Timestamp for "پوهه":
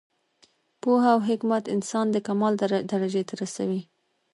0.81-1.09